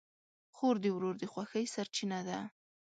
خور 0.55 0.75
د 0.83 0.85
ورور 0.95 1.15
د 1.19 1.23
خوښۍ 1.33 1.65
سرچینه 1.73 2.19
ده. 2.29 2.39